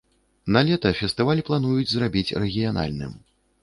[0.55, 3.19] Налета фестываль плануюць зрабіць рэгіянальным.